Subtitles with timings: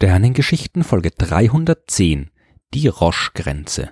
[0.00, 2.30] Sternengeschichten Folge 310
[2.72, 3.90] Die Roche-Grenze.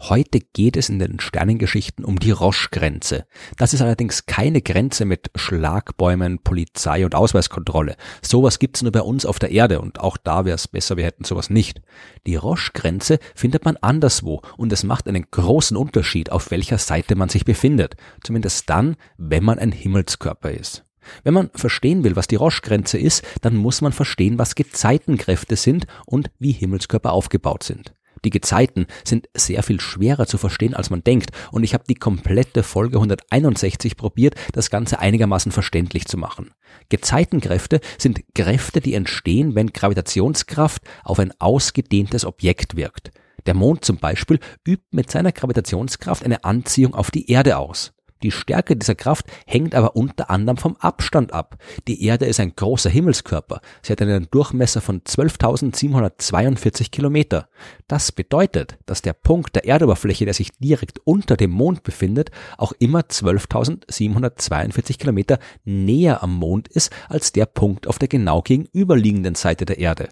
[0.00, 3.26] Heute geht es in den Sternengeschichten um die Roche-Grenze.
[3.56, 7.94] Das ist allerdings keine Grenze mit Schlagbäumen, Polizei und Ausweiskontrolle.
[8.22, 11.04] Sowas gibt's nur bei uns auf der Erde und auch da wäre es besser, wir
[11.04, 11.80] hätten sowas nicht.
[12.26, 17.28] Die Roche-Grenze findet man anderswo und es macht einen großen Unterschied, auf welcher Seite man
[17.28, 17.94] sich befindet.
[18.20, 20.85] Zumindest dann, wenn man ein Himmelskörper ist.
[21.24, 25.86] Wenn man verstehen will, was die Roche-Grenze ist, dann muss man verstehen, was Gezeitenkräfte sind
[26.06, 27.94] und wie Himmelskörper aufgebaut sind.
[28.24, 31.94] Die Gezeiten sind sehr viel schwerer zu verstehen, als man denkt, und ich habe die
[31.94, 36.50] komplette Folge 161 probiert, das Ganze einigermaßen verständlich zu machen.
[36.88, 43.12] Gezeitenkräfte sind Kräfte, die entstehen, wenn Gravitationskraft auf ein ausgedehntes Objekt wirkt.
[43.46, 47.92] Der Mond zum Beispiel übt mit seiner Gravitationskraft eine Anziehung auf die Erde aus.
[48.22, 51.56] Die Stärke dieser Kraft hängt aber unter anderem vom Abstand ab.
[51.86, 53.60] Die Erde ist ein großer Himmelskörper.
[53.82, 57.48] Sie hat einen Durchmesser von 12.742 Kilometer.
[57.88, 62.72] Das bedeutet, dass der Punkt der Erdoberfläche, der sich direkt unter dem Mond befindet, auch
[62.78, 69.66] immer 12.742 Kilometer näher am Mond ist als der Punkt auf der genau gegenüberliegenden Seite
[69.66, 70.08] der Erde.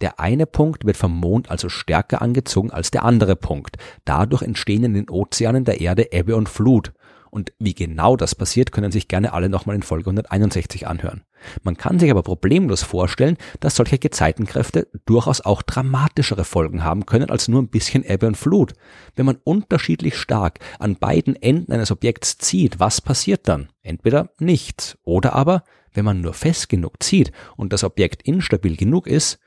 [0.00, 3.76] Der eine Punkt wird vom Mond also stärker angezogen als der andere Punkt.
[4.04, 6.92] Dadurch entstehen in den Ozeanen der Erde Ebbe und Flut.
[7.34, 11.24] Und wie genau das passiert, können sich gerne alle nochmal in Folge 161 anhören.
[11.64, 17.30] Man kann sich aber problemlos vorstellen, dass solche Gezeitenkräfte durchaus auch dramatischere Folgen haben können
[17.30, 18.74] als nur ein bisschen Ebbe und Flut.
[19.16, 23.68] Wenn man unterschiedlich stark an beiden Enden eines Objekts zieht, was passiert dann?
[23.82, 29.08] Entweder nichts oder aber, wenn man nur fest genug zieht und das Objekt instabil genug
[29.08, 29.40] ist,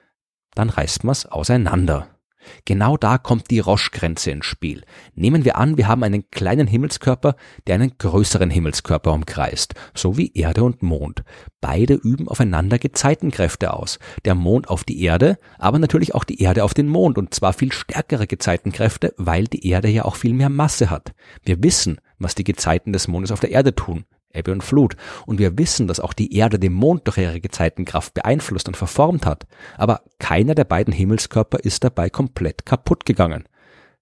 [0.55, 2.16] dann reißt man es auseinander.
[2.65, 4.83] Genau da kommt die Roche-Grenze ins Spiel.
[5.15, 7.35] Nehmen wir an, wir haben einen kleinen Himmelskörper,
[7.65, 11.23] der einen größeren Himmelskörper umkreist, so wie Erde und Mond.
[11.61, 13.99] Beide üben aufeinander Gezeitenkräfte aus.
[14.25, 17.53] Der Mond auf die Erde, aber natürlich auch die Erde auf den Mond und zwar
[17.53, 21.13] viel stärkere Gezeitenkräfte, weil die Erde ja auch viel mehr Masse hat.
[21.43, 24.05] Wir wissen, was die Gezeiten des Mondes auf der Erde tun.
[24.33, 24.95] Ebbe und Flut.
[25.25, 29.25] Und wir wissen, dass auch die Erde den Mond durch ihre Gezeitenkraft beeinflusst und verformt
[29.25, 29.47] hat.
[29.77, 33.45] Aber keiner der beiden Himmelskörper ist dabei komplett kaputt gegangen.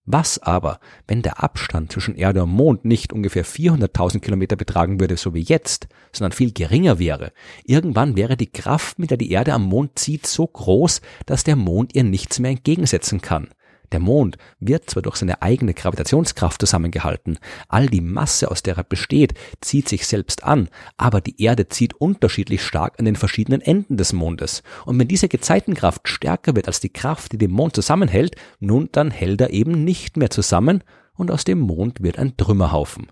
[0.08, 5.18] Was aber, wenn der Abstand zwischen Erde und Mond nicht ungefähr 400.000 Kilometer betragen würde,
[5.18, 7.32] so wie jetzt, sondern viel geringer wäre?
[7.64, 11.56] Irgendwann wäre die Kraft, mit der die Erde am Mond zieht, so groß, dass der
[11.56, 13.50] Mond ihr nichts mehr entgegensetzen kann.
[13.92, 17.38] Der Mond wird zwar durch seine eigene Gravitationskraft zusammengehalten,
[17.68, 21.94] all die Masse, aus der er besteht, zieht sich selbst an, aber die Erde zieht
[21.94, 24.64] unterschiedlich stark an den verschiedenen Enden des Mondes.
[24.86, 29.12] Und wenn diese Gezeitenkraft stärker wird als die Kraft, die den Mond zusammenhält, nun dann
[29.12, 33.08] hält er eben nicht mehr zusammen und aus dem Mond wird ein Trümmerhaufen.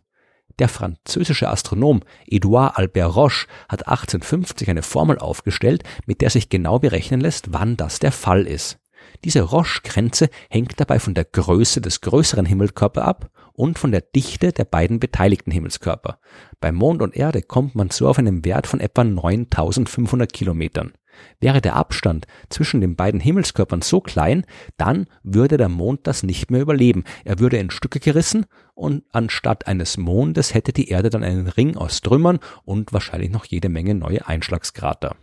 [0.59, 6.78] Der französische Astronom Edouard Albert Roche hat 1850 eine Formel aufgestellt, mit der sich genau
[6.79, 8.78] berechnen lässt, wann das der Fall ist.
[9.24, 14.51] Diese Roche-Grenze hängt dabei von der Größe des größeren Himmelskörpers ab und von der Dichte
[14.51, 16.19] der beiden beteiligten Himmelskörper.
[16.59, 20.94] Bei Mond und Erde kommt man so auf einen Wert von etwa 9500 Kilometern.
[21.40, 24.46] Wäre der Abstand zwischen den beiden Himmelskörpern so klein,
[24.78, 27.03] dann würde der Mond das nicht mehr überleben.
[27.24, 31.78] Er würde in Stücke gerissen und anstatt eines Mondes hätte die Erde dann einen Ring
[31.78, 35.16] aus Trümmern und wahrscheinlich noch jede Menge neue Einschlagskrater.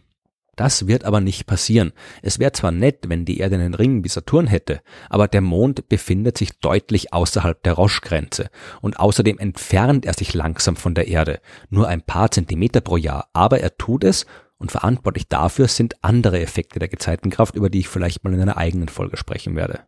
[0.60, 1.94] Das wird aber nicht passieren.
[2.20, 5.88] Es wäre zwar nett, wenn die Erde einen Ring wie Saturn hätte, aber der Mond
[5.88, 8.50] befindet sich deutlich außerhalb der Roche-Grenze
[8.82, 11.40] und außerdem entfernt er sich langsam von der Erde,
[11.70, 14.26] nur ein paar Zentimeter pro Jahr, aber er tut es
[14.58, 18.58] und verantwortlich dafür sind andere Effekte der Gezeitenkraft, über die ich vielleicht mal in einer
[18.58, 19.80] eigenen Folge sprechen werde.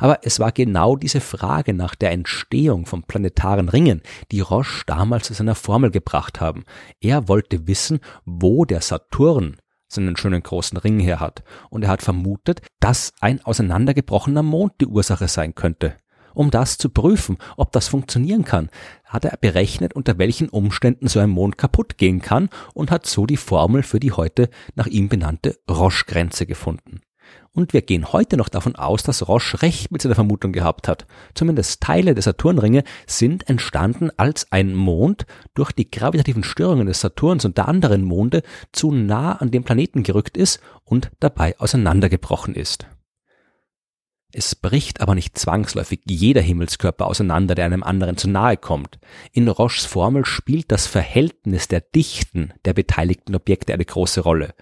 [0.00, 4.02] Aber es war genau diese Frage nach der Entstehung von planetaren Ringen,
[4.32, 6.64] die Roche damals zu seiner Formel gebracht haben.
[7.00, 9.58] Er wollte wissen, wo der Saturn
[9.88, 11.42] seinen schönen großen Ring her hat.
[11.70, 15.96] Und er hat vermutet, dass ein auseinandergebrochener Mond die Ursache sein könnte.
[16.34, 18.70] Um das zu prüfen, ob das funktionieren kann,
[19.04, 23.26] hat er berechnet, unter welchen Umständen so ein Mond kaputt gehen kann und hat so
[23.26, 27.00] die Formel für die heute nach ihm benannte Roche-Grenze gefunden.
[27.52, 31.06] Und wir gehen heute noch davon aus, dass Roche recht mit seiner Vermutung gehabt hat.
[31.34, 37.44] Zumindest Teile der Saturnringe sind entstanden, als ein Mond durch die gravitativen Störungen des Saturns
[37.44, 38.42] und der anderen Monde
[38.72, 42.86] zu nah an den Planeten gerückt ist und dabei auseinandergebrochen ist.
[44.30, 48.98] Es bricht aber nicht zwangsläufig jeder Himmelskörper auseinander, der einem anderen zu nahe kommt.
[49.32, 54.54] In Roches Formel spielt das Verhältnis der Dichten der beteiligten Objekte eine große Rolle.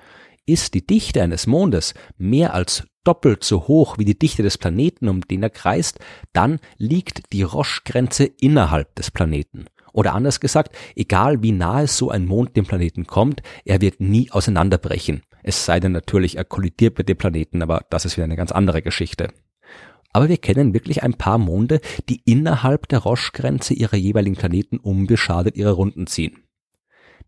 [0.47, 5.09] Ist die Dichte eines Mondes mehr als doppelt so hoch wie die Dichte des Planeten,
[5.09, 5.99] um den er kreist,
[6.33, 9.67] dann liegt die Roche-Grenze innerhalb des Planeten.
[9.93, 14.31] Oder anders gesagt, egal wie nahe so ein Mond dem Planeten kommt, er wird nie
[14.31, 15.23] auseinanderbrechen.
[15.43, 18.53] Es sei denn natürlich, er kollidiert mit dem Planeten, aber das ist wieder eine ganz
[18.53, 19.29] andere Geschichte.
[20.13, 25.57] Aber wir kennen wirklich ein paar Monde, die innerhalb der Roche-Grenze ihrer jeweiligen Planeten unbeschadet
[25.57, 26.46] ihre Runden ziehen.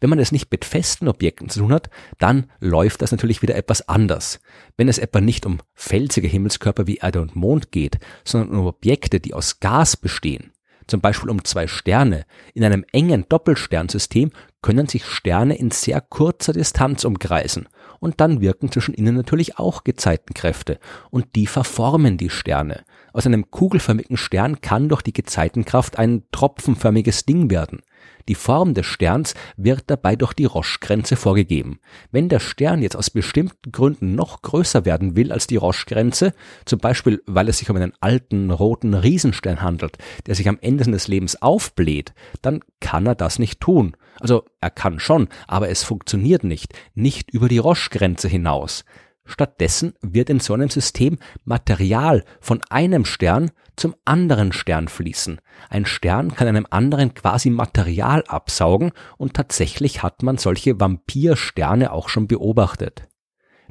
[0.00, 3.56] Wenn man es nicht mit festen Objekten zu tun hat, dann läuft das natürlich wieder
[3.56, 4.40] etwas anders.
[4.76, 9.20] Wenn es etwa nicht um felsige Himmelskörper wie Erde und Mond geht, sondern um Objekte,
[9.20, 10.52] die aus Gas bestehen,
[10.88, 12.24] zum Beispiel um zwei Sterne,
[12.54, 14.30] in einem engen Doppelsternsystem
[14.62, 17.68] können sich Sterne in sehr kurzer Distanz umkreisen
[18.00, 20.78] und dann wirken zwischen ihnen natürlich auch Gezeitenkräfte
[21.10, 22.84] und die verformen die Sterne.
[23.12, 27.82] Aus einem kugelförmigen Stern kann durch die Gezeitenkraft ein tropfenförmiges Ding werden.
[28.28, 31.80] Die Form des Sterns wird dabei durch die Roche-Grenze vorgegeben.
[32.10, 36.34] Wenn der Stern jetzt aus bestimmten Gründen noch größer werden will als die Roche-Grenze,
[36.64, 40.84] zum Beispiel weil es sich um einen alten roten Riesenstern handelt, der sich am Ende
[40.84, 42.12] seines Lebens aufbläht,
[42.42, 43.96] dann kann er das nicht tun.
[44.20, 48.84] Also er kann schon, aber es funktioniert nicht, nicht über die Roche-Grenze hinaus.
[49.24, 55.40] Stattdessen wird in so einem System Material von einem Stern zum anderen Stern fließen.
[55.70, 62.08] Ein Stern kann einem anderen quasi Material absaugen und tatsächlich hat man solche Vampirsterne auch
[62.08, 63.08] schon beobachtet.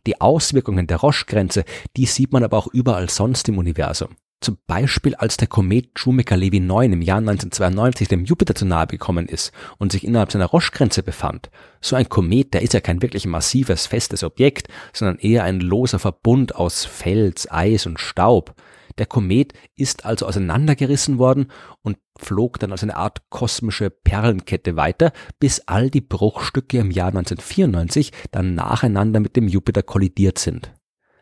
[0.05, 1.65] Die Auswirkungen der Roche-Grenze,
[1.97, 4.15] die sieht man aber auch überall sonst im Universum.
[4.39, 9.27] Zum Beispiel als der Komet Shoemaker-Levy 9 im Jahr 1992 dem Jupiter zu nahe gekommen
[9.27, 11.49] ist und sich innerhalb seiner Roche-Grenze befand.
[11.81, 15.97] So ein Komet, der ist ja kein wirklich massives, festes Objekt, sondern eher ein loser
[15.97, 18.53] Verbund aus Fels, Eis und Staub.
[18.97, 21.51] Der Komet ist also auseinandergerissen worden
[21.81, 27.09] und flog dann als eine Art kosmische Perlenkette weiter, bis all die Bruchstücke im Jahr
[27.09, 30.73] 1994 dann nacheinander mit dem Jupiter kollidiert sind.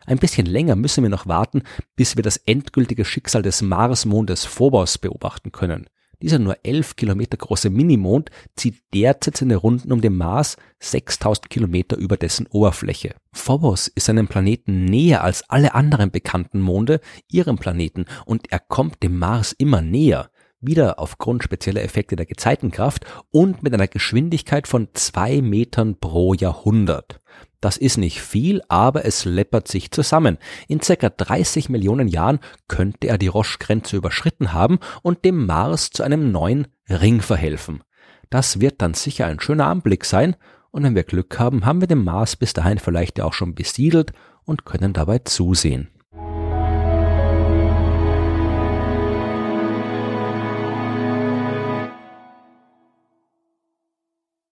[0.06, 1.64] Ein bisschen länger müssen wir noch warten,
[1.96, 5.88] bis wir das endgültige Schicksal des Marsmondes Phobos beobachten können.
[6.22, 11.98] Dieser nur 11 Kilometer große Minimond zieht derzeit seine Runden um den Mars 6000 Kilometer
[11.98, 13.16] über dessen Oberfläche.
[13.34, 19.04] Phobos ist einem Planeten näher als alle anderen bekannten Monde ihrem Planeten und er kommt
[19.04, 20.30] dem Mars immer näher
[20.62, 27.22] wieder aufgrund spezieller Effekte der Gezeitenkraft und mit einer Geschwindigkeit von zwei Metern pro Jahrhundert.
[27.66, 30.38] Das ist nicht viel, aber es läppert sich zusammen.
[30.68, 36.04] In circa 30 Millionen Jahren könnte er die Roche-Grenze überschritten haben und dem Mars zu
[36.04, 37.84] einem neuen Ring verhelfen.
[38.30, 40.36] Das wird dann sicher ein schöner Anblick sein,
[40.70, 43.56] und wenn wir Glück haben, haben wir den Mars bis dahin vielleicht ja auch schon
[43.56, 44.14] besiedelt
[44.44, 45.90] und können dabei zusehen.